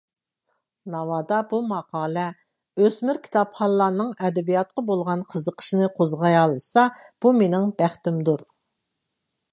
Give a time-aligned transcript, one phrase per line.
[0.93, 2.23] ناۋادا بۇ ماقالە
[2.85, 8.47] ئۆسمۈر كىتابخانلارنىڭ ئەدەبىياتقا بولغان قىزىقىشىنى قوزغىيالىسا، بۇ مېنىڭ بەختىمدۇر.